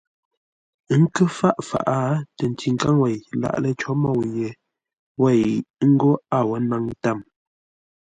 Ə́ 0.91 0.97
nkə́ 1.01 1.27
fâʼ 1.37 1.57
faʼá 1.69 1.99
tə 2.37 2.43
ntikáŋ 2.51 2.95
wêi 3.03 3.17
lâʼ 3.41 3.57
lə̂ 3.63 3.71
cǒ 3.79 3.91
môu 4.01 4.19
ye 4.35 4.49
wêi 5.21 5.43
ńgó 5.89 6.11
a 6.37 6.39
wó 6.47 6.55
ńnáŋ 6.63 6.83
tâm. 7.03 7.19